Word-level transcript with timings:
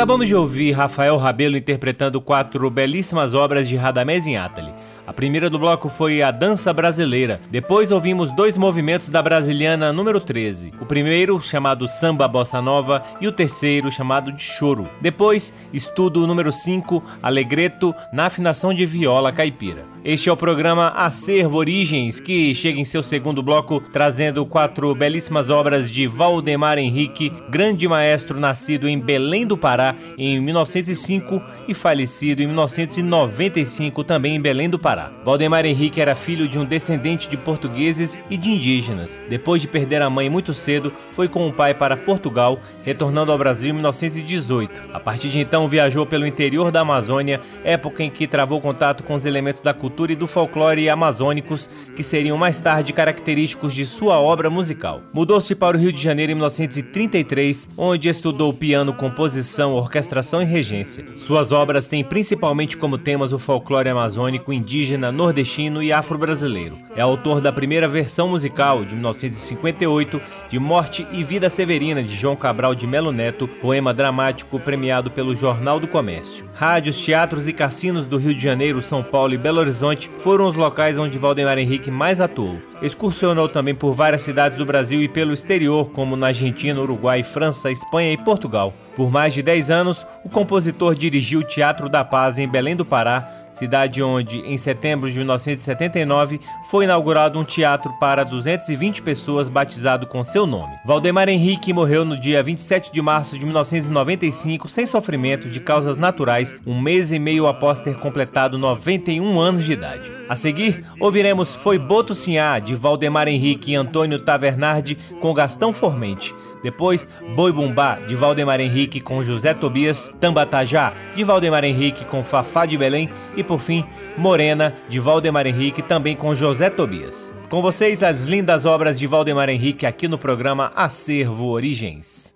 Acabamos 0.00 0.28
de 0.28 0.34
ouvir 0.34 0.72
Rafael 0.72 1.18
Rabelo 1.18 1.58
interpretando 1.58 2.22
quatro 2.22 2.70
belíssimas 2.70 3.34
obras 3.34 3.68
de 3.68 3.76
Radamés 3.76 4.26
Inátali. 4.26 4.72
A 5.06 5.12
primeira 5.12 5.50
do 5.50 5.58
bloco 5.58 5.90
foi 5.90 6.22
a 6.22 6.30
Dança 6.30 6.72
Brasileira. 6.72 7.38
Depois 7.50 7.92
ouvimos 7.92 8.32
dois 8.32 8.56
movimentos 8.56 9.10
da 9.10 9.20
brasiliana 9.20 9.92
número 9.92 10.18
13. 10.18 10.72
O 10.80 10.86
primeiro, 10.86 11.38
chamado 11.42 11.86
Samba 11.86 12.26
Bossa 12.26 12.62
Nova, 12.62 13.02
e 13.20 13.28
o 13.28 13.32
terceiro, 13.32 13.92
chamado 13.92 14.32
de 14.32 14.40
Choro. 14.40 14.88
Depois, 15.02 15.52
estudo 15.70 16.26
número 16.26 16.50
5, 16.50 17.04
Alegreto, 17.22 17.94
na 18.10 18.24
afinação 18.24 18.72
de 18.72 18.86
viola 18.86 19.30
caipira. 19.30 19.89
Este 20.02 20.30
é 20.30 20.32
o 20.32 20.36
programa 20.36 20.88
Acervo 20.96 21.58
Origens, 21.58 22.20
que 22.20 22.54
chega 22.54 22.80
em 22.80 22.86
seu 22.86 23.02
segundo 23.02 23.42
bloco 23.42 23.82
trazendo 23.92 24.46
quatro 24.46 24.94
belíssimas 24.94 25.50
obras 25.50 25.92
de 25.92 26.06
Valdemar 26.06 26.78
Henrique, 26.78 27.30
grande 27.50 27.86
maestro 27.86 28.40
nascido 28.40 28.88
em 28.88 28.98
Belém 28.98 29.46
do 29.46 29.58
Pará 29.58 29.94
em 30.16 30.40
1905 30.40 31.42
e 31.68 31.74
falecido 31.74 32.42
em 32.42 32.46
1995 32.46 34.02
também 34.02 34.36
em 34.36 34.40
Belém 34.40 34.70
do 34.70 34.78
Pará. 34.78 35.12
Valdemar 35.22 35.66
Henrique 35.66 36.00
era 36.00 36.14
filho 36.14 36.48
de 36.48 36.58
um 36.58 36.64
descendente 36.64 37.28
de 37.28 37.36
portugueses 37.36 38.22
e 38.30 38.38
de 38.38 38.48
indígenas. 38.48 39.20
Depois 39.28 39.60
de 39.60 39.68
perder 39.68 40.00
a 40.00 40.08
mãe 40.08 40.30
muito 40.30 40.54
cedo, 40.54 40.90
foi 41.12 41.28
com 41.28 41.46
o 41.46 41.52
pai 41.52 41.74
para 41.74 41.94
Portugal, 41.94 42.58
retornando 42.82 43.32
ao 43.32 43.38
Brasil 43.38 43.68
em 43.68 43.74
1918. 43.74 44.82
A 44.94 44.98
partir 44.98 45.28
de 45.28 45.40
então 45.40 45.68
viajou 45.68 46.06
pelo 46.06 46.26
interior 46.26 46.70
da 46.70 46.80
Amazônia, 46.80 47.38
época 47.62 48.02
em 48.02 48.08
que 48.08 48.26
travou 48.26 48.62
contato 48.62 49.04
com 49.04 49.12
os 49.12 49.26
elementos 49.26 49.60
da 49.60 49.74
cultura 49.74 49.89
cultura 49.90 50.12
e 50.12 50.16
do 50.16 50.28
folclore 50.28 50.88
amazônicos 50.88 51.68
que 51.96 52.02
seriam 52.04 52.38
mais 52.38 52.60
tarde 52.60 52.92
característicos 52.92 53.74
de 53.74 53.84
sua 53.84 54.20
obra 54.20 54.48
musical. 54.48 55.02
Mudou-se 55.12 55.52
para 55.56 55.76
o 55.76 55.80
Rio 55.80 55.92
de 55.92 56.00
Janeiro 56.00 56.30
em 56.30 56.36
1933, 56.36 57.68
onde 57.76 58.08
estudou 58.08 58.54
piano, 58.54 58.94
composição, 58.94 59.74
orquestração 59.74 60.40
e 60.40 60.44
regência. 60.44 61.04
Suas 61.16 61.50
obras 61.50 61.88
têm 61.88 62.04
principalmente 62.04 62.76
como 62.76 62.96
temas 62.96 63.32
o 63.32 63.38
folclore 63.38 63.88
amazônico, 63.88 64.52
indígena, 64.52 65.10
nordestino 65.10 65.82
e 65.82 65.92
afro-brasileiro. 65.92 66.78
É 66.94 67.00
autor 67.00 67.40
da 67.40 67.52
primeira 67.52 67.88
versão 67.88 68.28
musical, 68.28 68.84
de 68.84 68.94
1958, 68.94 70.20
de 70.48 70.58
Morte 70.60 71.04
e 71.10 71.24
Vida 71.24 71.50
Severina, 71.50 72.00
de 72.00 72.14
João 72.14 72.36
Cabral 72.36 72.76
de 72.76 72.86
Melo 72.86 73.10
Neto, 73.10 73.48
poema 73.48 73.92
dramático 73.92 74.60
premiado 74.60 75.10
pelo 75.10 75.34
Jornal 75.34 75.80
do 75.80 75.88
Comércio. 75.88 76.48
Rádios, 76.54 77.04
teatros 77.04 77.48
e 77.48 77.52
cassinos 77.52 78.06
do 78.06 78.18
Rio 78.18 78.34
de 78.34 78.42
Janeiro, 78.42 78.80
São 78.80 79.02
Paulo 79.02 79.34
e 79.34 79.38
Belo 79.38 79.58
Horizonte 79.58 79.79
Horizonte 79.80 80.10
foram 80.18 80.44
os 80.44 80.56
locais 80.56 80.98
onde 80.98 81.16
Valdemar 81.16 81.56
Henrique 81.56 81.90
mais 81.90 82.20
atuou. 82.20 82.60
Excursionou 82.82 83.48
também 83.48 83.74
por 83.74 83.94
várias 83.94 84.20
cidades 84.20 84.58
do 84.58 84.66
Brasil 84.66 85.00
e 85.00 85.08
pelo 85.08 85.32
exterior, 85.32 85.88
como 85.90 86.16
na 86.16 86.26
Argentina, 86.26 86.78
Uruguai, 86.78 87.22
França, 87.22 87.70
Espanha 87.70 88.12
e 88.12 88.18
Portugal. 88.18 88.74
Por 88.94 89.10
mais 89.10 89.32
de 89.32 89.42
10 89.42 89.70
anos, 89.70 90.06
o 90.22 90.28
compositor 90.28 90.94
dirigiu 90.94 91.40
o 91.40 91.44
Teatro 91.44 91.88
da 91.88 92.04
Paz 92.04 92.36
em 92.36 92.46
Belém 92.46 92.76
do 92.76 92.84
Pará, 92.84 93.48
cidade 93.52 94.02
onde, 94.02 94.38
em 94.40 94.56
setembro 94.56 95.10
de 95.10 95.18
1979, 95.18 96.40
foi 96.70 96.84
inaugurado 96.84 97.38
um 97.38 97.44
teatro 97.44 97.92
para 97.98 98.24
220 98.24 99.02
pessoas 99.02 99.48
batizado 99.48 100.06
com 100.06 100.22
seu 100.22 100.46
nome. 100.46 100.74
Valdemar 100.84 101.28
Henrique 101.28 101.72
morreu 101.72 102.04
no 102.04 102.18
dia 102.18 102.42
27 102.42 102.92
de 102.92 103.02
março 103.02 103.38
de 103.38 103.44
1995 103.44 104.68
sem 104.68 104.86
sofrimento 104.86 105.48
de 105.48 105.60
causas 105.60 105.96
naturais, 105.96 106.54
um 106.66 106.80
mês 106.80 107.12
e 107.12 107.18
meio 107.18 107.46
após 107.46 107.80
ter 107.80 107.96
completado 107.96 108.58
91 108.58 109.40
anos 109.40 109.64
de 109.64 109.72
idade. 109.72 110.12
A 110.28 110.36
seguir, 110.36 110.84
ouviremos 111.00 111.54
Foi 111.54 111.78
Boto 111.78 112.14
Sinhá, 112.14 112.58
de 112.58 112.74
Valdemar 112.74 113.28
Henrique 113.28 113.72
e 113.72 113.74
Antônio 113.76 114.20
Tavernardi, 114.20 114.96
com 115.20 115.34
Gastão 115.34 115.72
Formente. 115.72 116.34
Depois, 116.62 117.06
Boi 117.34 117.52
Bumbá, 117.52 117.96
de 118.06 118.14
Valdemar 118.14 118.60
Henrique 118.60 119.00
com 119.00 119.22
José 119.22 119.54
Tobias, 119.54 120.12
Tambatajá, 120.20 120.92
de 121.14 121.24
Valdemar 121.24 121.64
Henrique 121.64 122.04
com 122.04 122.22
Fafá 122.22 122.66
de 122.66 122.76
Belém 122.76 123.08
e, 123.36 123.42
por 123.42 123.58
fim, 123.58 123.84
Morena, 124.16 124.74
de 124.88 124.98
Valdemar 125.00 125.46
Henrique, 125.46 125.82
também 125.82 126.14
com 126.14 126.34
José 126.34 126.68
Tobias. 126.70 127.34
Com 127.48 127.62
vocês, 127.62 128.02
as 128.02 128.24
lindas 128.24 128.64
obras 128.64 128.98
de 128.98 129.06
Valdemar 129.06 129.48
Henrique 129.48 129.86
aqui 129.86 130.06
no 130.06 130.18
programa 130.18 130.70
Acervo 130.74 131.46
Origens. 131.46 132.32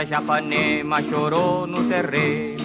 Tajapanema 0.00 1.02
chorou 1.02 1.66
no 1.66 1.86
terreiro, 1.86 2.64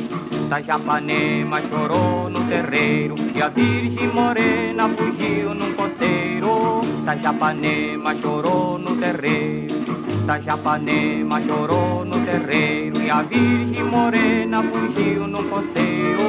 Tajapanema 0.49 1.61
chorou 1.63 2.29
no 2.29 2.47
terreiro, 2.47 3.15
e 3.35 3.41
a 3.41 3.49
Virgem 3.49 4.07
Morena 4.07 4.87
fugiu 4.87 5.53
num 5.53 5.73
costeiro. 5.73 6.79
Tajapanema 7.03 8.15
chorou 8.21 8.79
no 8.79 8.95
terreiro, 8.95 9.83
Tajapanema 10.25 11.41
chorou 11.41 12.05
no 12.05 12.25
terreiro, 12.25 13.01
e 13.01 13.11
a 13.11 13.21
Virgem 13.23 13.83
Morena 13.83 14.63
fugiu 14.63 15.27
num 15.27 15.49
costeiro. 15.49 16.23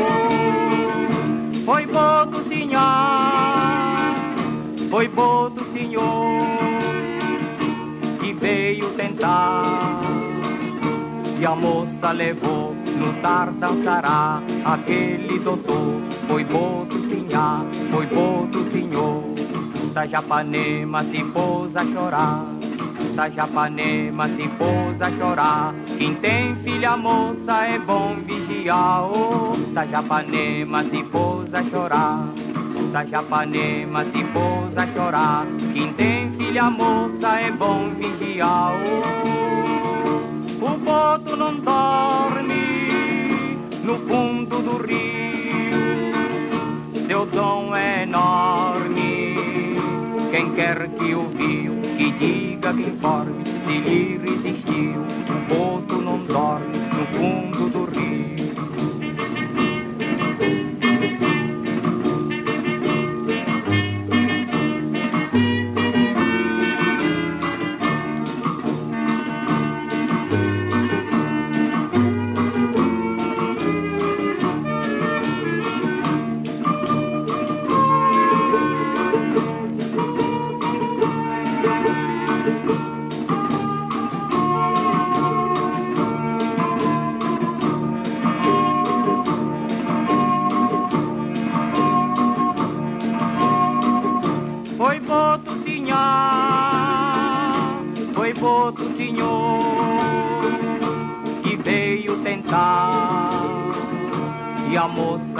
Foi 1.64 1.86
bom 1.86 2.26
do 2.26 2.48
senhor, 2.48 2.82
foi 4.90 5.06
bom 5.06 5.50
do 5.50 5.72
senhor, 5.72 6.42
que 8.18 8.32
veio 8.32 8.90
tentar 8.94 10.25
a 11.46 11.54
moça 11.54 12.10
levou 12.10 12.74
no 12.74 13.12
tardançará 13.22 14.42
aquele 14.64 15.38
doutor. 15.38 16.00
Foi 16.26 16.42
boto 16.42 16.98
sinhá, 17.08 17.64
foi 17.90 18.06
boto 18.06 18.68
senhor. 18.72 19.22
Da 19.94 20.06
Japanema 20.06 21.04
se 21.04 21.22
pôs 21.24 21.76
a 21.76 21.84
chorar. 21.84 22.46
Da 23.14 23.30
Japanema 23.30 24.28
se 24.30 24.48
pôs 24.48 25.00
a 25.00 25.10
chorar. 25.12 25.74
Quem 25.98 26.16
tem 26.16 26.56
filha 26.56 26.96
moça 26.96 27.64
é 27.64 27.78
bom 27.78 28.16
vigiar. 28.16 29.04
Oh, 29.04 29.56
da 29.72 29.86
Japanema 29.86 30.84
se 30.84 31.02
pôs 31.04 31.54
a 31.54 31.62
chorar. 31.62 32.28
Da 32.92 33.04
Japanema 33.04 34.04
se 34.04 34.24
pôs 34.24 34.76
a 34.76 34.86
chorar. 34.88 35.46
Quem 35.72 35.92
tem 35.92 36.32
filha 36.32 36.68
moça 36.70 37.38
é 37.38 37.50
bom 37.52 37.90
vigiar. 37.90 38.72
Oh, 38.74 39.35
o 40.66 40.76
boto 40.78 41.36
não 41.36 41.60
dorme 41.60 42.54
no 43.84 43.98
fundo 44.08 44.60
do 44.60 44.76
rio. 44.84 46.12
Seu 47.06 47.26
dom 47.26 47.74
é 47.74 48.02
enorme. 48.02 49.36
Quem 50.32 50.52
quer 50.54 50.88
que 50.88 51.14
o 51.14 51.28
viu, 51.28 51.74
que 51.96 52.10
diga 52.12 52.74
que 52.74 52.82
informe 52.82 53.44
se 53.64 53.78
lhe 53.78 54.18
resistiu. 54.18 55.02
O 55.34 55.54
boto 55.54 56.02
não 56.02 56.18
dorme 56.24 56.78
no 56.78 57.06
fundo 57.16 57.70
do 57.70 57.84
rio. 57.84 58.55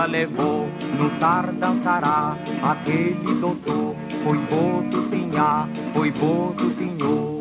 Levou 0.07 0.69
no 0.99 1.11
tardançará 1.19 2.37
aquele 2.63 3.35
doutor. 3.41 3.95
Foi 4.25 4.39
boto 4.39 5.09
sinhá, 5.11 5.69
foi 5.93 6.11
boto 6.11 6.75
senhor. 6.75 7.37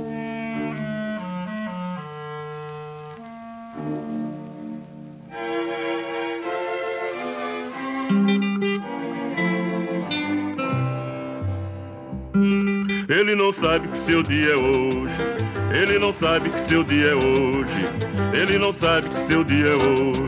Ele 13.07 13.35
não 13.35 13.53
sabe 13.53 13.87
que 13.87 13.97
seu 13.97 14.23
dia 14.23 14.53
é 14.53 14.55
hoje. 14.55 15.44
Ele 15.75 15.99
não 15.99 16.13
sabe 16.13 16.49
que 16.49 16.59
seu 16.61 16.85
dia 16.85 17.07
é 17.07 17.15
hoje. 17.15 17.85
Ele 18.33 18.57
não 18.57 18.71
sabe 18.71 19.09
que 19.09 19.19
seu 19.21 19.43
dia 19.43 19.67
é 19.67 19.75
hoje. 19.75 20.21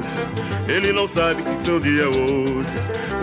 Ele 0.68 0.92
não 0.92 1.08
sabe 1.08 1.42
que 1.42 1.66
seu 1.66 1.80
dia 1.80 2.04
é 2.04 2.08
hoje. 2.08 2.68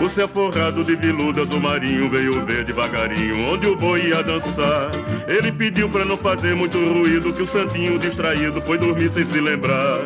O 0.03 0.09
céu 0.09 0.27
forrado 0.27 0.83
de 0.83 0.95
viludas, 0.95 1.47
o 1.53 1.59
marinho 1.59 2.09
veio 2.09 2.43
ver 2.43 2.65
devagarinho 2.65 3.53
onde 3.53 3.67
o 3.67 3.75
boi 3.75 4.07
ia 4.07 4.23
dançar. 4.23 4.89
Ele 5.27 5.51
pediu 5.51 5.87
pra 5.87 6.03
não 6.03 6.17
fazer 6.17 6.55
muito 6.55 6.79
ruído, 6.79 7.31
que 7.31 7.43
o 7.43 7.47
santinho 7.47 7.99
distraído 7.99 8.59
foi 8.59 8.79
dormir 8.79 9.11
sem 9.11 9.23
se 9.23 9.39
lembrar. 9.39 9.99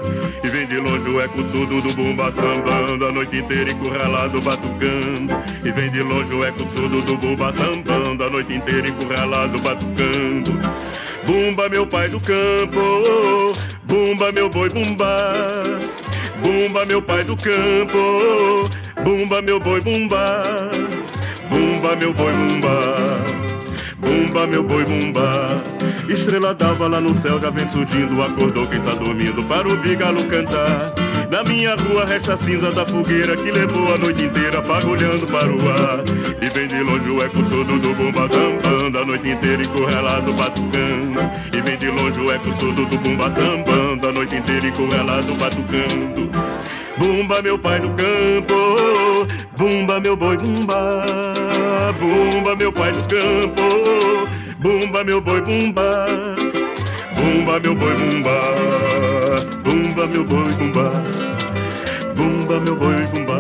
E 0.44 0.48
vem 0.50 0.68
de 0.68 0.78
longe 0.78 1.10
o 1.10 1.22
eco 1.22 1.42
surdo 1.46 1.82
do 1.82 1.94
bumba 1.94 2.32
sambando, 2.34 3.06
a 3.06 3.12
noite 3.14 3.38
inteira 3.38 3.72
encurralado 3.72 4.42
batucando. 4.42 5.34
E 5.64 5.72
vem 5.72 5.90
de 5.90 6.04
longe 6.04 6.34
o 6.34 6.44
eco 6.44 6.68
surdo 6.76 7.02
do 7.02 7.16
bumba 7.16 7.54
sambando, 7.54 8.24
a 8.26 8.30
noite 8.30 8.54
inteira 8.54 8.90
encurralado 8.90 9.58
batucando. 9.60 10.60
Bumba, 11.30 11.70
meu 11.70 11.86
pai 11.86 12.08
do 12.10 12.20
campo, 12.20 13.54
bumba, 13.84 14.32
meu 14.32 14.50
boi, 14.50 14.68
bumba. 14.68 15.32
Bumba, 16.42 16.84
meu 16.88 17.04
pai 17.04 17.24
do 17.24 17.38
campo, 17.38 18.68
bumba, 19.04 19.40
meu 19.40 19.60
boi, 19.60 19.80
bumba. 19.80 20.42
Bumba, 21.48 21.96
meu 21.98 22.12
boi, 22.16 22.34
bumba. 22.34 22.80
Bumba, 24.00 24.48
meu 24.48 24.64
boi, 24.64 24.84
bumba. 24.84 25.64
Estrela 26.10 26.56
d'alva 26.56 26.88
lá 26.88 27.00
no 27.00 27.14
céu 27.16 27.40
já 27.40 27.52
vem 27.52 27.70
surgindo. 27.70 28.24
Acordou 28.24 28.66
quem 28.66 28.82
tá 28.82 28.96
dormindo 28.96 29.44
para 29.44 29.68
ouvir 29.68 29.98
galo 29.98 30.24
cantar. 30.24 30.92
Na 31.30 31.44
minha 31.44 31.76
rua 31.76 32.06
resta 32.06 32.34
a 32.34 32.38
cinza 32.38 32.72
da 32.72 32.84
fogueira 32.88 33.38
que 33.38 33.52
levou 33.52 33.94
a 33.94 34.00
noite 34.00 34.24
inteira 34.24 34.64
fagulhando 34.64 35.28
para 35.28 35.52
o 35.52 35.70
ar. 35.70 36.04
E 36.42 36.50
vem 36.50 36.68
de 36.68 36.82
longe 36.82 37.08
o 37.08 37.22
eco 37.22 37.46
surdo 37.46 37.78
do 37.78 37.94
bumba 37.94 38.28
zambando, 38.28 38.98
a 38.98 39.06
noite 39.06 39.30
inteira 39.30 39.62
encurralado 39.62 40.34
batucando. 40.34 41.09
Eco 42.32 42.54
surdo 42.60 42.86
do 42.86 42.98
bumba 42.98 43.30
zambando, 43.30 44.10
a 44.10 44.12
noite 44.12 44.36
inteira 44.36 44.68
encurralado 44.68 45.34
batucando. 45.36 46.30
Bumba, 46.98 47.42
meu 47.42 47.58
pai 47.58 47.80
no 47.80 47.90
campo, 47.96 49.28
bumba, 49.58 50.00
meu 50.00 50.16
boi, 50.16 50.38
bumba. 50.38 51.04
Bumba, 52.00 52.56
meu 52.56 52.72
pai 52.72 52.92
no 52.92 53.02
campo, 53.04 54.28
bumba, 54.60 55.04
meu 55.04 55.22
boi, 55.22 55.42
bumba. 55.42 56.06
Bumba, 57.16 57.60
meu 57.60 57.76
boi, 57.76 57.94
bumba. 57.96 58.40
Bumba, 59.64 60.08
meu 60.08 60.24
boi, 60.24 60.52
bumba. 60.54 61.04
Bumba, 62.16 62.60
meu 62.60 62.76
boi. 62.76 63.06
Bumba, 63.14 63.39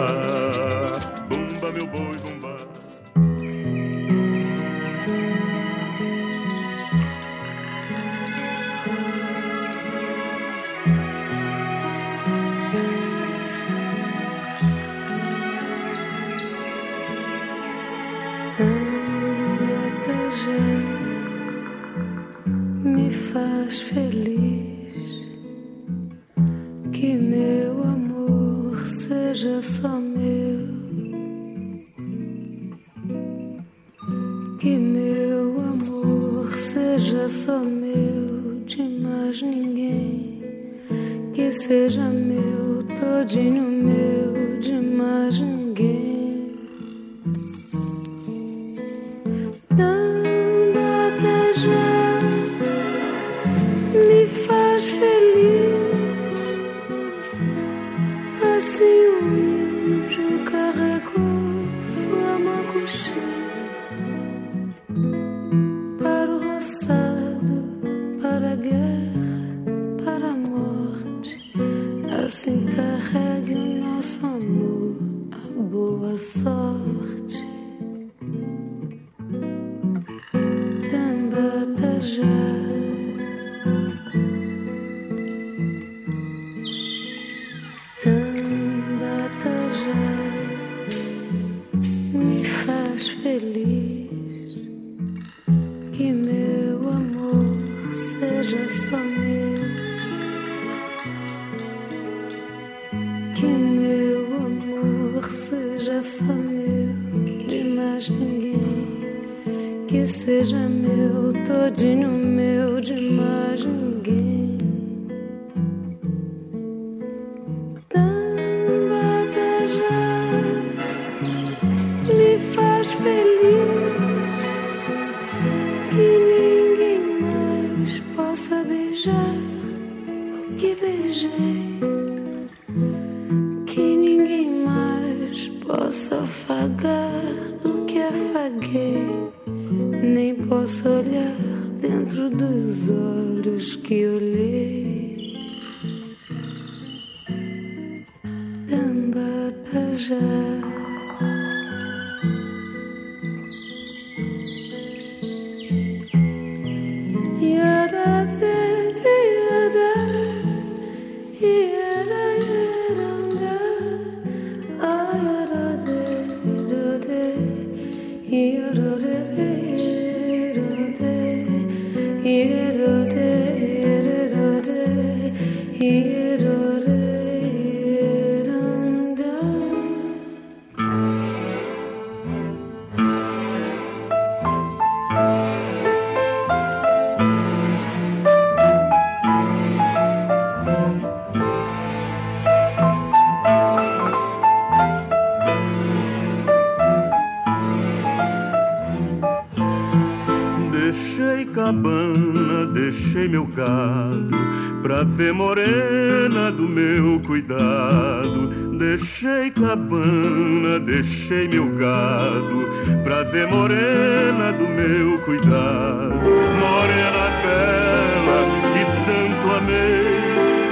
cabana 201.70 202.66
deixei 202.66 203.28
meu 203.28 203.46
gado 203.46 204.36
pra 204.82 205.04
ver 205.04 205.32
morena 205.32 206.52
do 206.52 206.68
meu 206.68 207.20
cuidado. 207.20 208.48
Deixei 208.80 209.52
cabana, 209.52 210.80
deixei 210.80 211.48
meu 211.48 211.68
gado 211.76 212.68
pra 213.04 213.22
ver 213.24 213.46
morena 213.46 214.52
do 214.54 214.68
meu 214.68 215.20
cuidado. 215.20 216.16
Morena 216.60 217.26
bela 217.44 218.40
que 218.74 218.84
tanto 219.06 219.56
amei, 219.58 220.10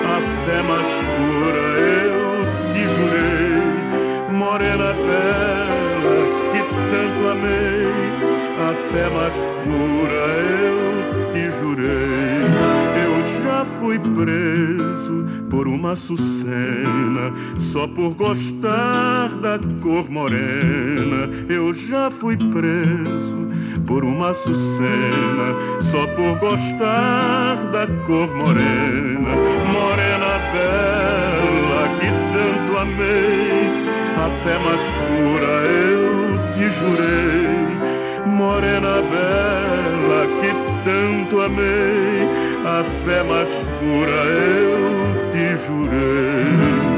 a 0.04 0.18
fé 0.46 0.64
mais 0.64 0.92
pura 1.14 1.66
eu 1.86 2.74
te 2.74 2.84
jurei. 2.96 4.36
Morena 4.36 4.94
bela 4.94 6.18
que 6.54 6.62
tanto 6.90 7.28
amei 7.30 7.77
mais 9.10 9.34
pura 9.64 10.24
eu 10.64 11.32
te 11.32 11.52
jurei. 11.60 12.48
Eu 13.06 13.44
já 13.44 13.66
fui 13.80 14.00
preso 14.00 15.26
por 15.50 15.68
uma 15.68 15.96
sucena, 15.96 17.32
só 17.58 17.88
por 17.88 18.14
gostar 18.16 19.30
da 19.42 19.60
cor 19.82 20.10
morena. 20.10 21.30
Eu 21.50 21.74
já 21.74 22.12
fui 22.12 22.38
preso 22.38 23.48
por 23.86 24.04
uma 24.04 24.34
sucena, 24.34 25.56
só 25.82 26.06
por 26.08 26.38
gostar 26.40 27.56
da 27.72 27.88
cor 28.06 28.28
morena. 28.36 29.30
Morena 29.72 30.38
bela 30.54 31.88
que 32.00 32.10
tanto 32.34 32.78
amei, 32.78 33.72
a 34.18 34.30
fé 34.44 34.60
mais 34.60 34.82
pura 35.08 35.54
eu 35.66 36.54
te 36.54 36.70
jurei. 36.70 37.87
Morena 38.28 39.02
bela 39.02 40.28
que 40.42 40.52
tanto 40.84 41.42
amei, 41.42 42.28
a 42.66 42.84
fé 43.06 43.24
mais 43.24 43.50
pura 43.80 44.12
eu 44.12 45.32
te 45.32 45.56
jurei. 45.66 46.97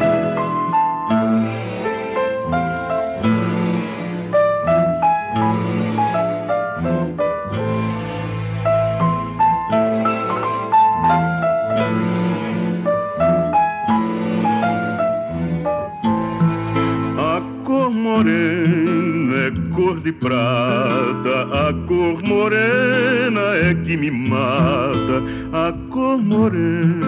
De 20.10 20.14
prata, 20.14 21.38
a 21.68 21.74
cor 21.88 22.24
morena 22.24 23.56
é 23.70 23.76
que 23.86 23.96
me 23.96 24.10
mata. 24.10 25.22
A 25.54 25.72
cor 25.92 26.18
morena 26.18 27.06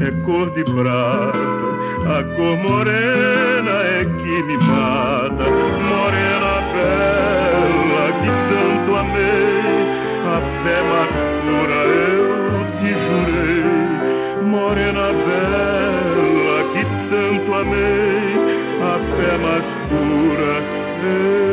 é 0.00 0.10
cor 0.26 0.50
de 0.50 0.64
prata, 0.64 1.68
a 2.16 2.22
cor 2.34 2.56
morena 2.58 3.74
é 3.98 4.04
que 4.04 4.42
me 4.48 4.56
mata. 4.56 5.44
Morena 5.90 6.54
bela 6.74 8.06
que 8.20 8.30
tanto 8.50 8.96
amei, 9.02 9.78
a 10.34 10.38
fé 10.62 10.78
mais 10.90 11.14
pura 11.44 11.80
eu 12.08 12.24
te 12.78 12.90
jurei. 13.04 13.64
Morena 14.42 15.06
bela 15.26 16.58
que 16.72 16.84
tanto 17.10 17.54
amei, 17.62 18.26
a 18.82 18.94
fé 19.14 19.32
mais 19.38 19.66
pura 19.88 20.52
eu 21.06 21.43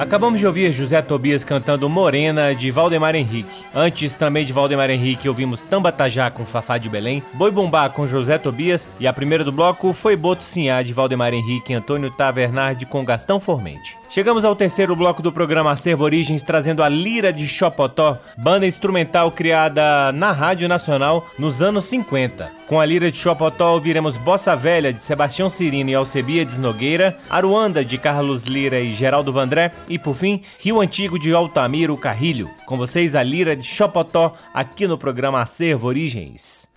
Acabamos 0.00 0.40
de 0.40 0.46
ouvir 0.46 0.72
José 0.72 1.02
Tobias 1.02 1.44
cantando 1.44 1.86
Morena 1.86 2.54
de 2.54 2.70
Valdemar 2.70 3.14
Henrique. 3.14 3.66
Antes 3.74 4.14
também 4.14 4.46
de 4.46 4.52
Valdemar 4.52 4.88
Henrique 4.88 5.28
ouvimos 5.28 5.60
Tambatajá 5.60 6.30
com 6.30 6.42
Fafá 6.46 6.78
de 6.78 6.88
Belém, 6.88 7.22
Boi 7.34 7.50
Bumbá 7.50 7.86
com 7.90 8.06
José 8.06 8.38
Tobias 8.38 8.88
e 8.98 9.06
a 9.06 9.12
primeira 9.12 9.44
do 9.44 9.52
bloco 9.52 9.92
foi 9.92 10.16
Boto 10.16 10.42
Sinhá 10.42 10.82
de 10.82 10.94
Valdemar 10.94 11.34
Henrique 11.34 11.74
e 11.74 11.76
Antônio 11.76 12.10
Tavernard 12.10 12.86
com 12.86 13.04
Gastão 13.04 13.38
Formente. 13.38 13.99
Chegamos 14.10 14.44
ao 14.44 14.56
terceiro 14.56 14.96
bloco 14.96 15.22
do 15.22 15.30
programa 15.30 15.70
Acervo 15.70 16.02
Origens, 16.02 16.42
trazendo 16.42 16.82
a 16.82 16.88
Lira 16.88 17.32
de 17.32 17.46
Chopotó, 17.46 18.18
banda 18.36 18.66
instrumental 18.66 19.30
criada 19.30 20.10
na 20.10 20.32
Rádio 20.32 20.68
Nacional 20.68 21.24
nos 21.38 21.62
anos 21.62 21.84
50. 21.84 22.50
Com 22.66 22.80
a 22.80 22.84
Lira 22.84 23.08
de 23.08 23.16
Chopotó 23.16 23.72
ouviremos 23.72 24.16
Bossa 24.16 24.56
Velha 24.56 24.92
de 24.92 25.00
Sebastião 25.00 25.48
Cirino 25.48 25.90
e 25.90 25.94
Alcebiades 25.94 26.58
Nogueira, 26.58 27.16
Aruanda 27.30 27.84
de 27.84 27.96
Carlos 27.98 28.42
Lira 28.46 28.80
e 28.80 28.92
Geraldo 28.92 29.32
Vandré 29.32 29.70
e, 29.88 29.96
por 29.96 30.14
fim, 30.14 30.42
Rio 30.58 30.80
Antigo 30.80 31.16
de 31.16 31.32
Altamiro 31.32 31.96
Carrilho. 31.96 32.50
Com 32.66 32.76
vocês 32.76 33.14
a 33.14 33.22
Lira 33.22 33.54
de 33.54 33.64
Chopotó 33.64 34.34
aqui 34.52 34.88
no 34.88 34.98
programa 34.98 35.40
Acervo 35.40 35.86
Origens. 35.86 36.68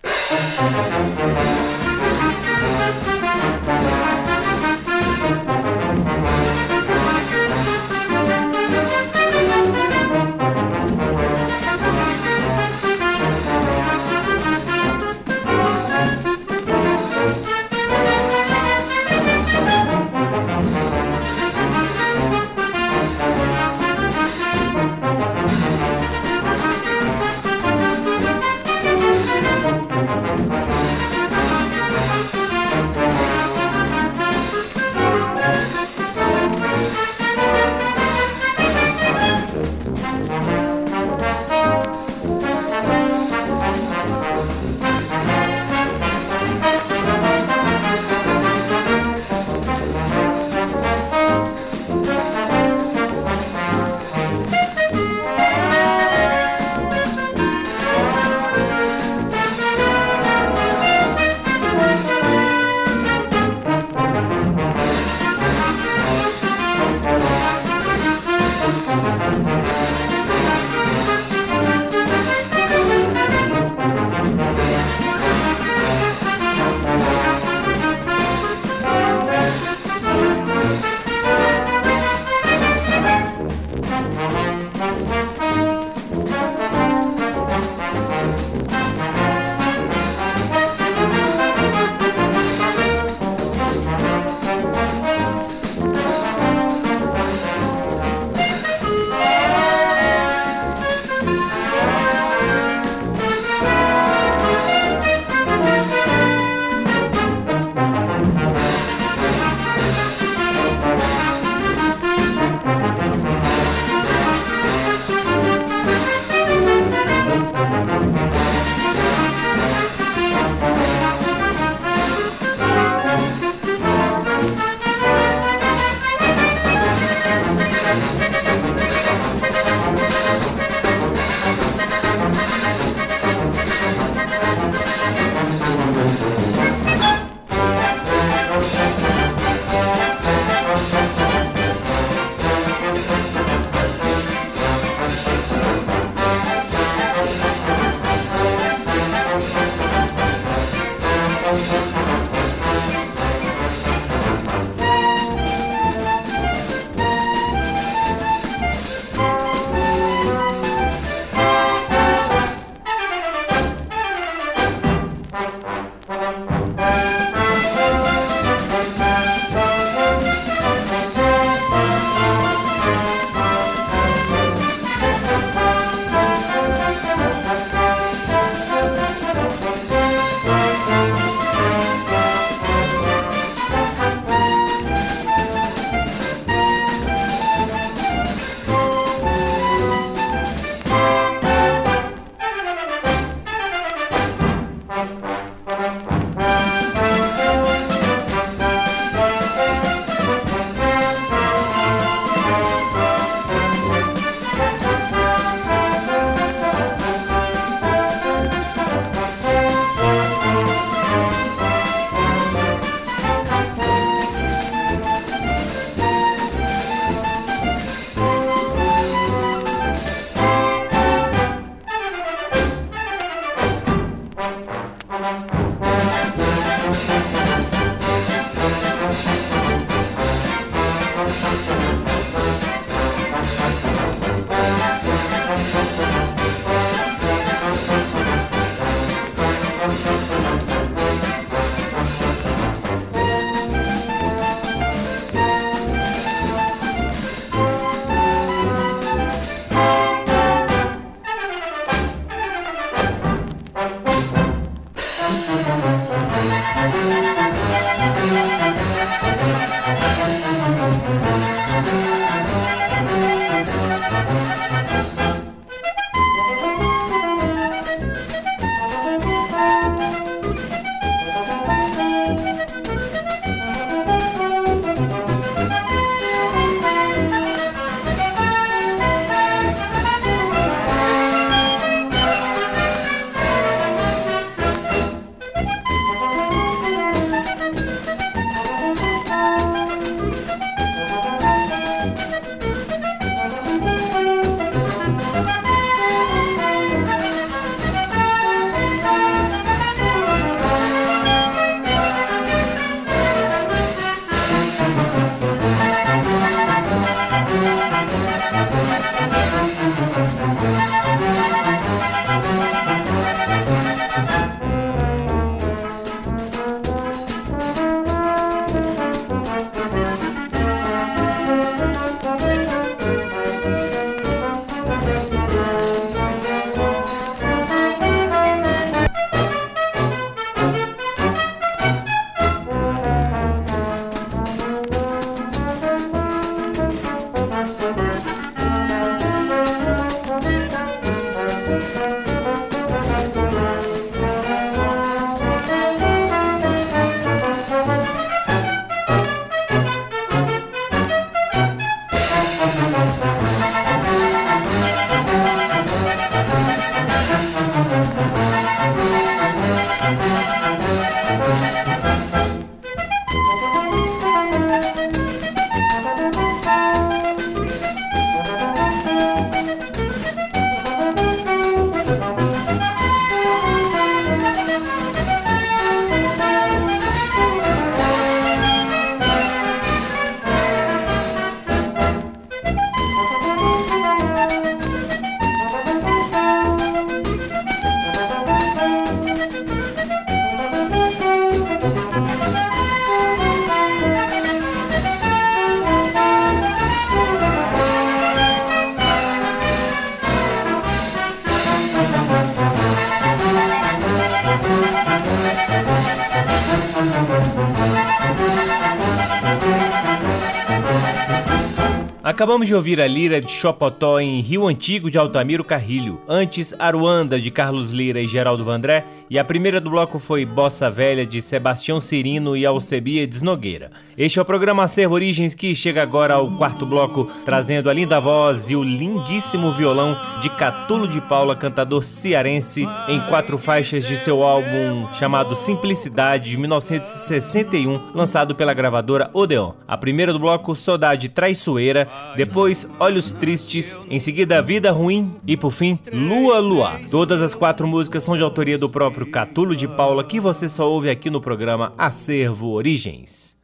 Acabamos 412.44 412.68
de 412.68 412.74
ouvir 412.74 413.00
a 413.00 413.06
Lira 413.06 413.40
de 413.40 413.50
Chopotó 413.50 414.20
em 414.20 414.42
Rio 414.42 414.68
Antigo 414.68 415.10
de 415.10 415.16
Altamiro 415.16 415.64
Carrilho, 415.64 416.20
antes 416.28 416.74
Aruanda 416.78 417.40
de 417.40 417.50
Carlos 417.50 417.90
Lira 417.90 418.20
e 418.20 418.28
Geraldo 418.28 418.62
Vandré, 418.62 419.06
e 419.30 419.38
a 419.38 419.44
primeira 419.44 419.80
do 419.80 419.88
bloco 419.88 420.18
foi 420.18 420.44
Bossa 420.44 420.90
Velha 420.90 421.24
de 421.24 421.40
Sebastião 421.40 421.98
Cirino 422.00 422.54
e 422.54 422.66
Alcebiades 422.66 423.40
Nogueira. 423.40 423.90
Este 424.14 424.38
é 424.38 424.42
o 424.42 424.44
programa 424.44 424.84
Acervo 424.84 425.14
Origens 425.14 425.54
que 425.54 425.74
chega 425.74 426.02
agora 426.02 426.34
ao 426.34 426.50
quarto 426.50 426.84
bloco, 426.84 427.24
trazendo 427.46 427.88
a 427.88 427.94
linda 427.94 428.20
voz 428.20 428.68
e 428.68 428.76
o 428.76 428.82
lindíssimo 428.82 429.72
violão 429.72 430.14
de 430.42 430.50
Catulo 430.50 431.08
de 431.08 431.22
Paula, 431.22 431.56
cantador 431.56 432.02
cearense, 432.02 432.86
em 433.08 433.20
quatro 433.22 433.56
faixas 433.56 434.06
de 434.06 434.18
seu 434.18 434.42
álbum 434.42 435.08
chamado 435.14 435.56
Simplicidade 435.56 436.50
de 436.50 436.58
1961, 436.58 438.12
lançado 438.14 438.54
pela 438.54 438.74
gravadora 438.74 439.30
Odeon. 439.32 439.72
A 439.88 439.96
primeira 439.96 440.30
do 440.30 440.38
bloco, 440.38 440.76
Saudade 440.76 441.30
Traiçoeira, 441.30 442.06
depois 442.36 442.86
Olhos 442.98 443.30
Tristes, 443.30 443.98
em 444.08 444.20
seguida 444.20 444.62
Vida 444.62 444.90
Ruim 444.90 445.36
e 445.46 445.56
por 445.56 445.70
fim 445.70 445.98
Lua 446.12 446.58
Luar. 446.58 447.00
Todas 447.10 447.40
as 447.40 447.54
quatro 447.54 447.86
músicas 447.86 448.22
são 448.22 448.36
de 448.36 448.42
autoria 448.42 448.78
do 448.78 448.88
próprio 448.88 449.26
Catulo 449.26 449.74
de 449.74 449.86
Paula, 449.88 450.24
que 450.24 450.40
você 450.40 450.68
só 450.68 450.90
ouve 450.90 451.10
aqui 451.10 451.30
no 451.30 451.40
programa 451.40 451.92
Acervo 451.96 452.70
Origens. 452.70 453.54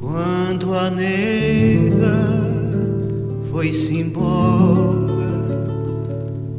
Quando 0.00 0.74
a 0.74 0.90
nega 0.90 2.16
foi-se 3.50 3.96
embora 3.96 5.05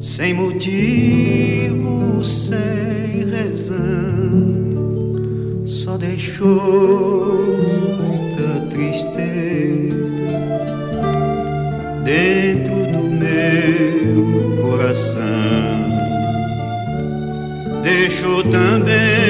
sem 0.07 0.33
motivo, 0.33 2.23
sem 2.23 3.29
razão, 3.29 4.55
só 5.65 5.97
deixou 5.97 7.57
muita 8.01 8.67
tristeza 8.69 9.97
dentro 12.05 12.73
do 12.73 13.03
meu 13.19 14.55
coração. 14.61 15.27
Deixou 17.83 18.43
também 18.45 19.26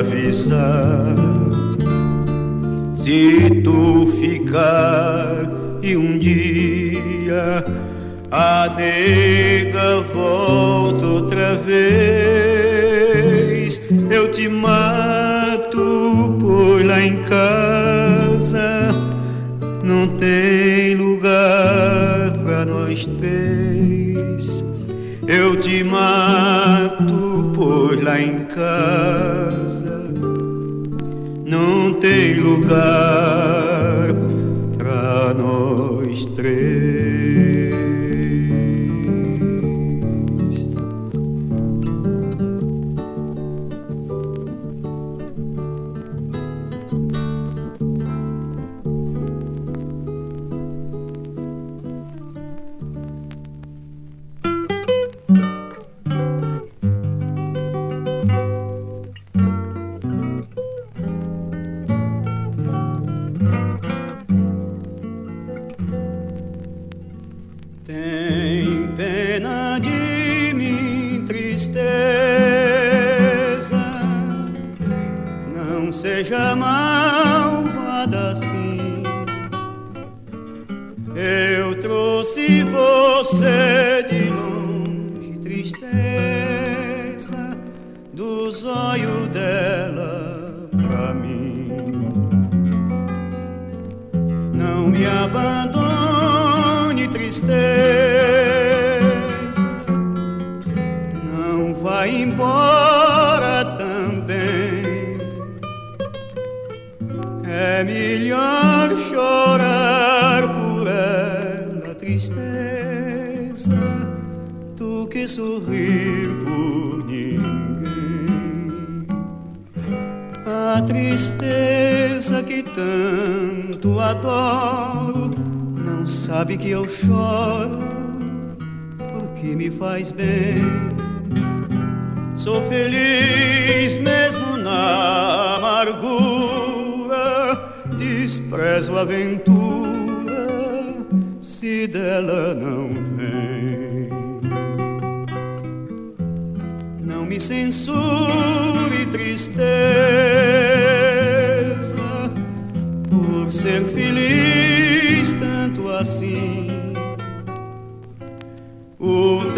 avisar 0.00 1.14
se 2.94 3.62
tu 3.62 4.06
ficar 4.18 5.50
e 5.82 5.96
um 5.96 6.18
dia 6.18 7.64
a 8.30 8.74
nega 8.76 10.02
volta 10.14 11.06
outra 11.06 11.56
vez, 11.56 11.80
eu 14.10 14.30
te 14.30 14.48
mato, 14.48 16.36
pois 16.40 16.86
lá 16.86 17.02
em 17.02 17.16
casa 17.16 18.90
não 19.82 20.06
tem 20.06 20.94
lugar 20.94 22.32
para 22.44 22.64
nós 22.64 23.06
três. 23.06 24.64
Eu 25.26 25.56
te 25.56 25.82
mato. 25.82 26.19
that 32.70 33.09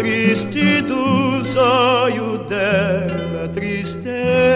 triste 0.03 0.81
dos 0.81 1.55
olhos 1.55 2.45
dela, 2.49 3.47
tristeza. 3.53 4.52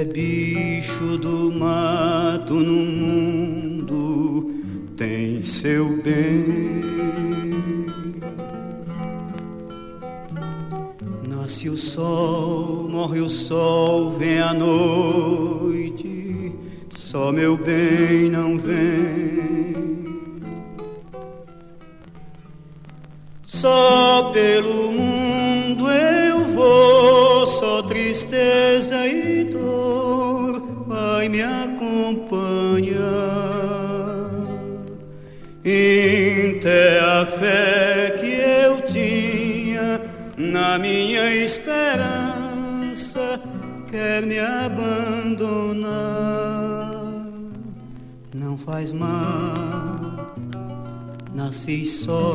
É 0.00 0.04
bicho 0.04 1.18
do 1.18 1.52
mato 1.52 2.54
no 2.54 2.86
mundo, 2.86 4.50
tem 4.96 5.42
seu 5.42 6.00
bem. 6.02 6.80
Nasce 11.28 11.68
o 11.68 11.76
sol, 11.76 12.88
morre 12.88 13.20
o 13.20 13.28
sol, 13.28 14.16
vem 14.16 14.40
a 14.40 14.54
noite, 14.54 16.50
só 16.88 17.30
meu 17.30 17.49
nasci 51.90 52.29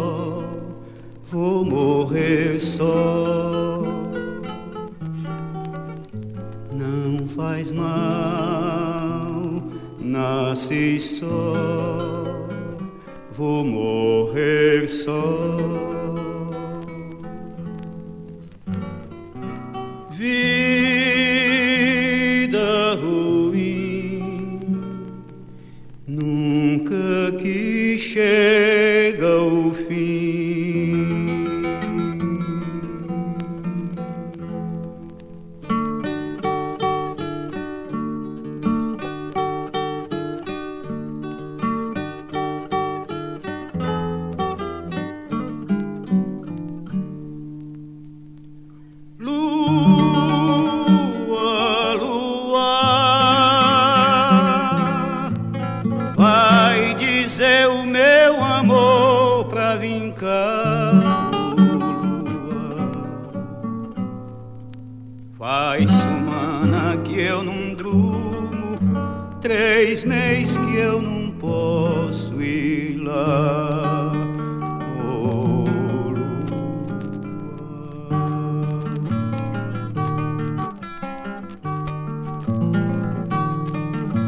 três 69.96 70.04
meses 70.04 70.58
que 70.58 70.76
eu 70.76 71.02
não 71.02 71.32
posso 71.32 72.42
ir 72.42 72.98
lá. 72.98 74.12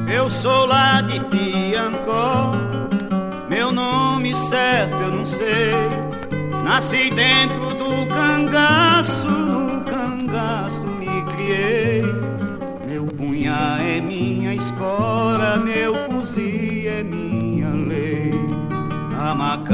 Eu 0.09 0.30
sou 0.30 0.65
lá 0.65 1.01
de 1.01 1.20
Piancó, 1.26 2.53
meu 3.49 3.72
nome 3.72 4.34
certo 4.36 4.95
eu 5.01 5.11
não 5.11 5.26
sei. 5.26 5.74
Nasci 6.63 7.09
dentro 7.11 7.57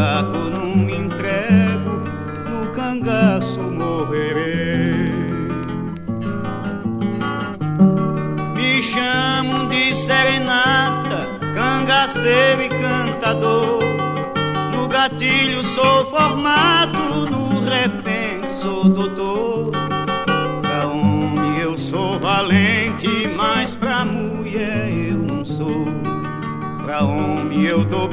Macaco 0.03 0.49
não 0.49 0.75
me 0.75 0.97
entrego, 0.97 2.03
no 2.49 2.67
cangaço 2.73 3.61
morrerei. 3.61 5.13
Me 8.53 8.83
chamam 8.83 9.69
de 9.69 9.95
serenata, 9.95 11.25
cangaceiro 11.55 12.63
e 12.63 12.67
cantador. 12.67 13.79
No 14.73 14.89
gatilho 14.89 15.63
sou 15.63 16.05
formado, 16.07 17.29
no 17.31 17.61
repente 17.61 18.53
sou 18.53 18.83
doutor. 18.83 19.32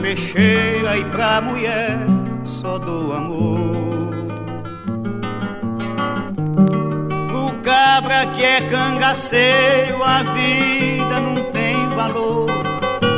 Peixeira 0.01 0.97
e 0.97 1.05
pra 1.07 1.41
mulher 1.41 1.99
só 2.45 2.79
dou 2.79 3.13
amor. 3.13 4.11
O 7.35 7.63
cabra 7.63 8.27
que 8.35 8.43
é 8.43 8.61
cangaceiro, 8.63 10.03
a 10.03 10.23
vida 10.23 11.21
não 11.21 11.35
tem 11.53 11.77
valor. 11.95 12.47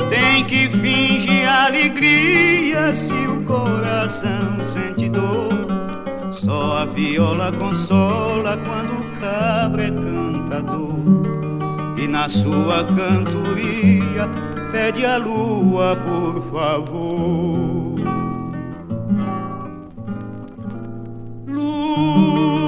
Tem 0.09 0.45
que 0.45 0.69
fingir 0.69 1.49
alegria 1.49 2.95
se 2.95 3.13
o 3.13 3.43
coração 3.45 4.63
sente 4.65 5.09
dor. 5.09 5.53
Só 6.31 6.79
a 6.79 6.85
viola 6.85 7.53
consola 7.53 8.59
quando 8.67 8.93
o 8.93 9.21
cabra 9.21 9.85
é 9.85 9.91
cantador. 9.91 10.93
E 11.97 12.09
na 12.09 12.29
sua 12.29 12.85
cantoria 12.85 14.29
pede 14.73 15.05
a 15.05 15.19
lua, 15.19 15.95
por 15.97 16.43
favor. 16.51 18.01
Lua, 21.47 22.67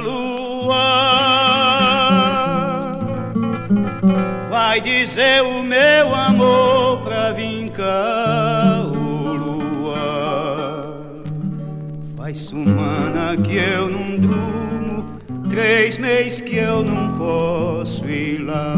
lua, 0.00 0.84
vai 4.50 4.80
dizer 4.82 5.42
o 5.42 5.62
meu 5.62 6.14
amor 6.14 6.98
pra 7.04 7.32
vincar, 7.32 8.84
oh, 8.86 9.32
lua. 9.32 10.94
Faz 12.18 12.42
semana 12.42 13.34
que 13.38 13.56
eu 13.56 13.88
não 13.88 14.18
durmo, 14.18 15.06
três 15.48 15.96
meses 15.96 16.42
que 16.42 16.56
eu 16.56 16.84
não 16.84 17.16
posso 17.16 18.04
ir 18.04 18.42
lá. 18.42 18.74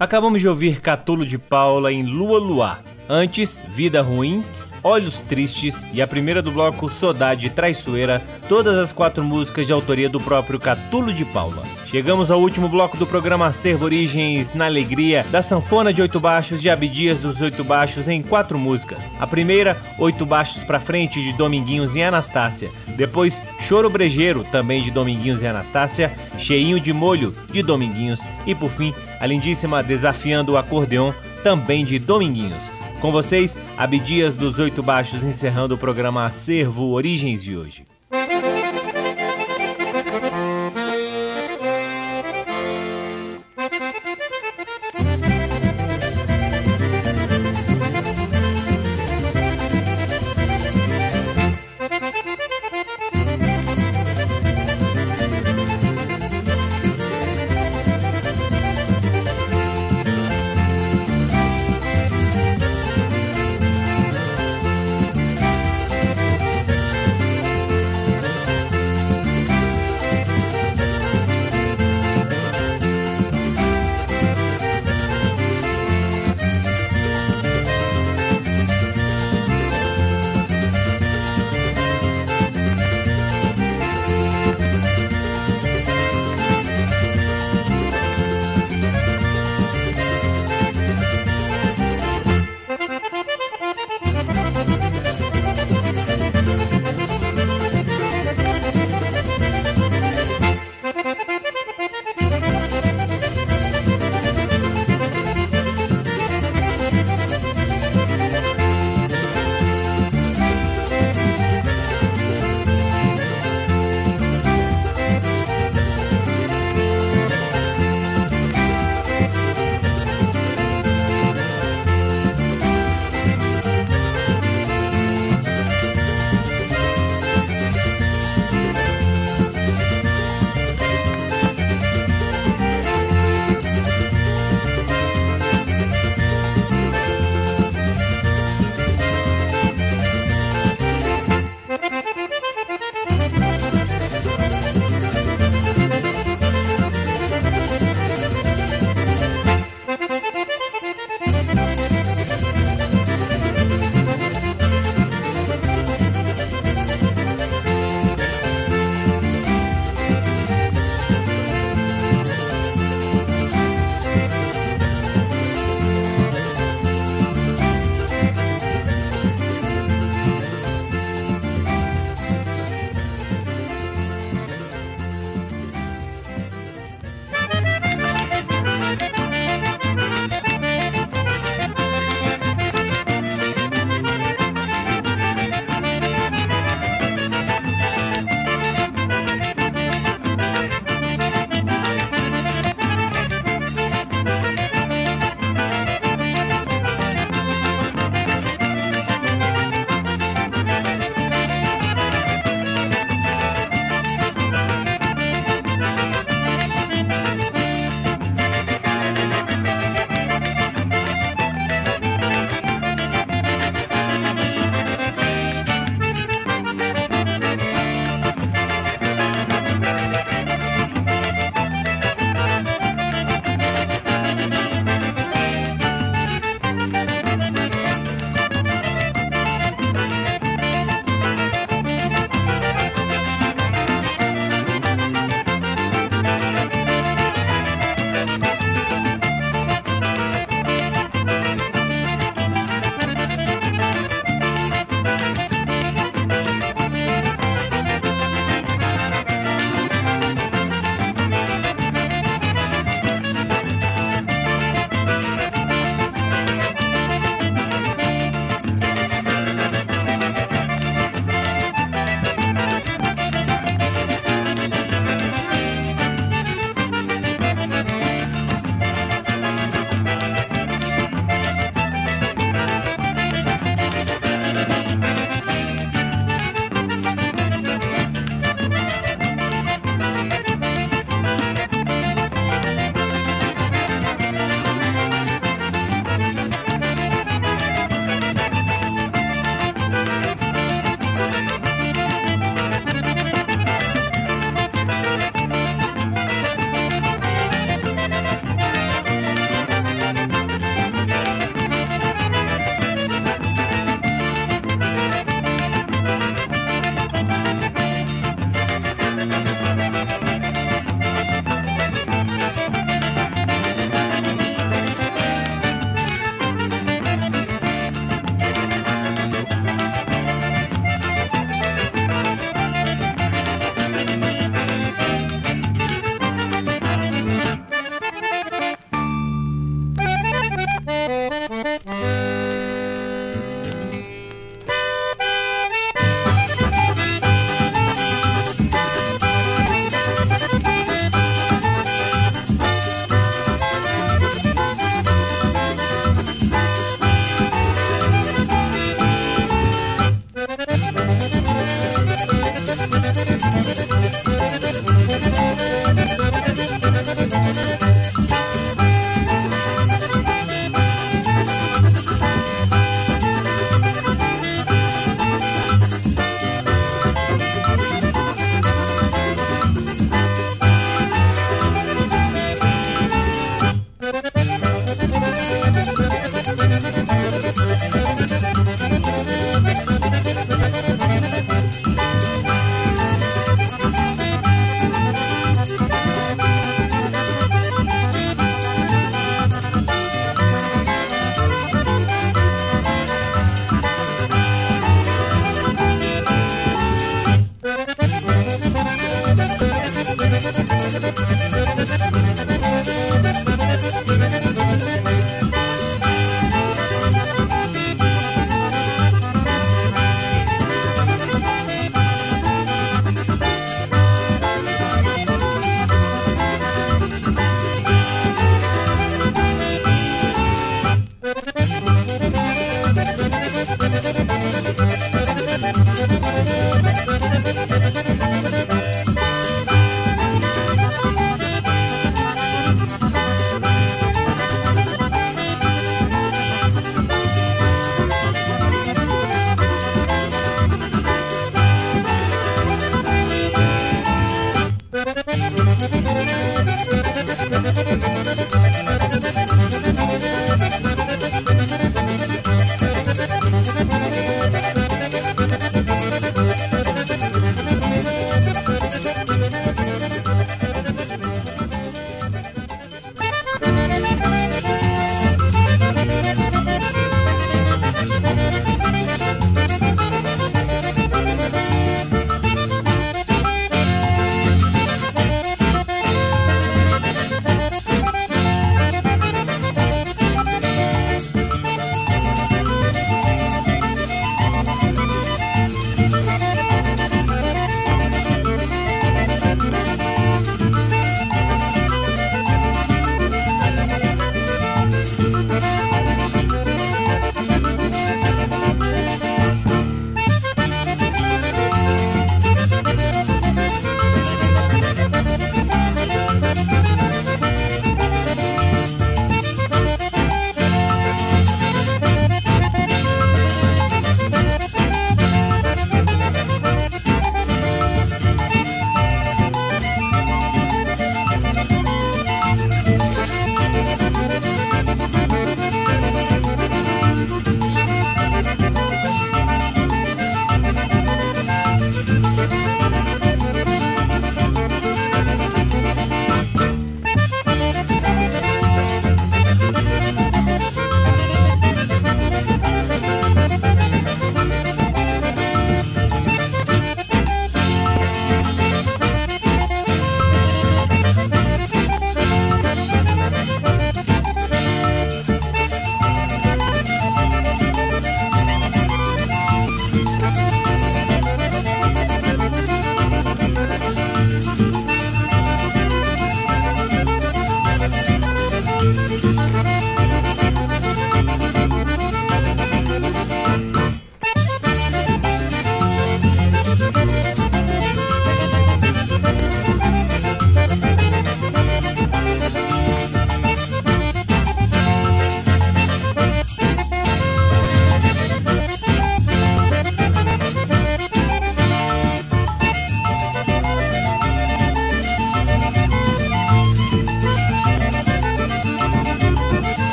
Acabamos 0.00 0.40
de 0.40 0.48
ouvir 0.48 0.80
Catulo 0.80 1.26
de 1.26 1.36
Paula 1.36 1.92
em 1.92 2.02
Lua 2.02 2.40
Luar. 2.40 2.80
Antes, 3.06 3.62
Vida 3.68 4.00
Ruim, 4.00 4.42
Olhos 4.82 5.20
Tristes 5.20 5.82
e 5.92 6.00
a 6.00 6.06
primeira 6.06 6.40
do 6.40 6.50
bloco 6.50 6.88
Sodade 6.88 7.50
Traiçoeira, 7.50 8.22
todas 8.48 8.78
as 8.78 8.92
quatro 8.92 9.22
músicas 9.22 9.66
de 9.66 9.72
autoria 9.72 10.08
do 10.08 10.20
próprio 10.20 10.58
Catulo 10.58 11.12
de 11.12 11.24
Paula. 11.24 11.62
Chegamos 11.86 12.30
ao 12.30 12.40
último 12.40 12.68
bloco 12.68 12.96
do 12.96 13.06
programa 13.06 13.46
Acervo 13.46 13.84
Origens 13.84 14.54
na 14.54 14.66
Alegria, 14.66 15.26
da 15.30 15.42
Sanfona 15.42 15.92
de 15.92 16.00
Oito 16.00 16.20
Baixos 16.20 16.62
de 16.62 16.70
Abdias 16.70 17.18
dos 17.18 17.40
Oito 17.40 17.64
Baixos 17.64 18.08
em 18.08 18.22
quatro 18.22 18.58
músicas. 18.58 19.10
A 19.18 19.26
primeira, 19.26 19.76
Oito 19.98 20.24
Baixos 20.24 20.62
pra 20.62 20.80
Frente 20.80 21.22
de 21.22 21.32
Dominguinhos 21.32 21.96
e 21.96 22.02
Anastácia. 22.02 22.70
Depois, 22.96 23.42
Choro 23.58 23.90
Brejeiro, 23.90 24.44
também 24.44 24.82
de 24.82 24.90
Dominguinhos 24.90 25.42
e 25.42 25.46
Anastácia. 25.46 26.12
Cheinho 26.38 26.78
de 26.78 26.92
Molho, 26.92 27.34
de 27.50 27.62
Dominguinhos. 27.62 28.20
E 28.46 28.54
por 28.54 28.70
fim, 28.70 28.94
a 29.20 29.26
lindíssima 29.26 29.82
Desafiando 29.82 30.52
o 30.52 30.56
Acordeon, 30.56 31.12
também 31.42 31.84
de 31.84 31.98
Dominguinhos. 31.98 32.79
Com 33.00 33.10
vocês, 33.10 33.56
Abdias 33.78 34.34
dos 34.34 34.58
Oito 34.58 34.82
Baixos 34.82 35.24
encerrando 35.24 35.74
o 35.74 35.78
programa 35.78 36.26
Acervo 36.26 36.90
Origens 36.90 37.42
de 37.42 37.56
hoje. 37.56 37.86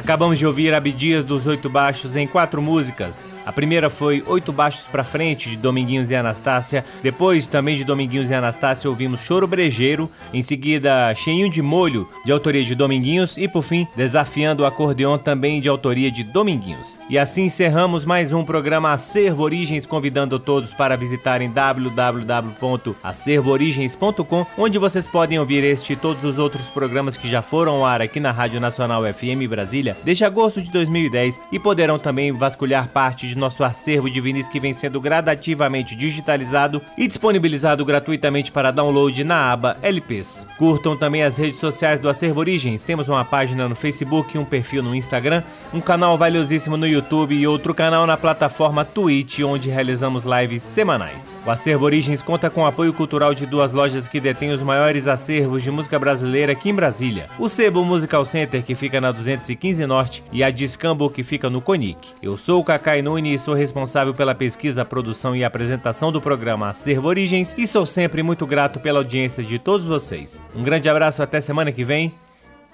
Acabamos 0.00 0.38
de 0.38 0.46
ouvir 0.46 0.72
Abdias 0.72 1.22
dos 1.22 1.46
Oito 1.46 1.68
Baixos 1.68 2.16
em 2.16 2.26
quatro 2.26 2.62
músicas. 2.62 3.22
A 3.50 3.52
primeira 3.52 3.90
foi 3.90 4.22
Oito 4.28 4.52
Baixos 4.52 4.86
pra 4.86 5.02
Frente, 5.02 5.50
de 5.50 5.56
Dominguinhos 5.56 6.08
e 6.08 6.14
Anastácia. 6.14 6.84
Depois, 7.02 7.48
também 7.48 7.74
de 7.74 7.82
Dominguinhos 7.82 8.30
e 8.30 8.34
Anastácia, 8.34 8.88
ouvimos 8.88 9.22
Choro 9.22 9.48
Brejeiro. 9.48 10.08
Em 10.32 10.40
seguida, 10.40 11.12
Cheinho 11.16 11.50
de 11.50 11.60
Molho, 11.60 12.06
de 12.24 12.30
autoria 12.30 12.64
de 12.64 12.76
Dominguinhos. 12.76 13.36
E 13.36 13.48
por 13.48 13.62
fim, 13.62 13.88
Desafiando 13.96 14.62
o 14.62 14.66
Acordeon, 14.66 15.18
também 15.18 15.60
de 15.60 15.68
autoria 15.68 16.12
de 16.12 16.22
Dominguinhos. 16.22 16.96
E 17.08 17.18
assim 17.18 17.46
encerramos 17.46 18.04
mais 18.04 18.32
um 18.32 18.44
programa 18.44 18.92
Acervo 18.92 19.42
Origens, 19.42 19.84
convidando 19.84 20.38
todos 20.38 20.72
para 20.72 20.94
visitarem 20.94 21.50
www.acervoorigens.com, 21.50 24.46
onde 24.56 24.78
vocês 24.78 25.08
podem 25.08 25.40
ouvir 25.40 25.64
este 25.64 25.94
e 25.94 25.96
todos 25.96 26.22
os 26.22 26.38
outros 26.38 26.68
programas 26.68 27.16
que 27.16 27.26
já 27.26 27.42
foram 27.42 27.72
ao 27.72 27.84
ar 27.84 28.00
aqui 28.00 28.20
na 28.20 28.30
Rádio 28.30 28.60
Nacional 28.60 29.02
FM 29.02 29.48
Brasília 29.48 29.96
desde 30.04 30.24
agosto 30.24 30.62
de 30.62 30.70
2010 30.70 31.40
e 31.50 31.58
poderão 31.58 31.98
também 31.98 32.30
vasculhar 32.30 32.90
parte 32.90 33.26
de 33.26 33.39
nosso 33.40 33.64
acervo 33.64 34.08
de 34.08 34.20
vinis 34.20 34.46
que 34.46 34.60
vem 34.60 34.72
sendo 34.72 35.00
gradativamente 35.00 35.96
digitalizado 35.96 36.80
e 36.96 37.08
disponibilizado 37.08 37.84
gratuitamente 37.84 38.52
para 38.52 38.70
download 38.70 39.24
na 39.24 39.50
aba 39.50 39.76
LPs. 39.82 40.46
Curtam 40.58 40.96
também 40.96 41.22
as 41.22 41.36
redes 41.36 41.58
sociais 41.58 41.98
do 41.98 42.08
Acervo 42.08 42.40
Origens. 42.40 42.84
Temos 42.84 43.08
uma 43.08 43.24
página 43.24 43.68
no 43.68 43.74
Facebook, 43.74 44.38
um 44.38 44.44
perfil 44.44 44.82
no 44.82 44.94
Instagram, 44.94 45.42
um 45.74 45.80
canal 45.80 46.16
valiosíssimo 46.16 46.76
no 46.76 46.86
YouTube 46.86 47.34
e 47.34 47.46
outro 47.46 47.74
canal 47.74 48.06
na 48.06 48.16
plataforma 48.16 48.84
Twitch, 48.84 49.40
onde 49.40 49.70
realizamos 49.70 50.24
lives 50.24 50.62
semanais. 50.62 51.36
O 51.46 51.50
Acervo 51.50 51.86
Origens 51.86 52.22
conta 52.22 52.50
com 52.50 52.66
apoio 52.66 52.92
cultural 52.92 53.34
de 53.34 53.46
duas 53.46 53.72
lojas 53.72 54.06
que 54.06 54.20
detêm 54.20 54.50
os 54.50 54.62
maiores 54.62 55.06
acervos 55.06 55.62
de 55.62 55.70
música 55.70 55.98
brasileira 55.98 56.52
aqui 56.52 56.68
em 56.68 56.74
Brasília. 56.74 57.26
O 57.38 57.48
Sebo 57.48 57.84
Musical 57.84 58.24
Center, 58.24 58.62
que 58.62 58.74
fica 58.74 59.00
na 59.00 59.10
215 59.10 59.86
Norte, 59.86 60.22
e 60.32 60.44
a 60.44 60.50
Discambo, 60.50 61.08
que 61.08 61.22
fica 61.22 61.48
no 61.48 61.60
Conic. 61.60 62.10
Eu 62.22 62.36
sou 62.36 62.60
o 62.60 62.64
Cacai 62.64 63.00
Nunes 63.00 63.29
sou 63.38 63.54
responsável 63.54 64.14
pela 64.14 64.34
pesquisa, 64.34 64.84
produção 64.84 65.34
e 65.34 65.44
apresentação 65.44 66.10
do 66.10 66.20
programa 66.20 66.68
Acervo 66.68 67.08
Origens 67.08 67.54
e 67.56 67.66
sou 67.66 67.84
sempre 67.84 68.22
muito 68.22 68.46
grato 68.46 68.80
pela 68.80 68.98
audiência 68.98 69.42
de 69.42 69.58
todos 69.58 69.86
vocês. 69.86 70.40
Um 70.54 70.62
grande 70.62 70.88
abraço 70.88 71.22
até 71.22 71.40
semana 71.40 71.72
que 71.72 71.84
vem. 71.84 72.12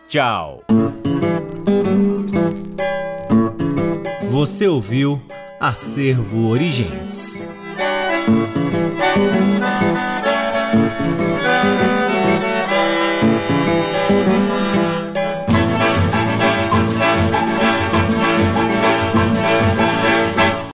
Tchau. 0.09 0.63
Você 4.31 4.67
ouviu 4.69 5.21
Acervo 5.61 6.49
Origens. 6.49 7.43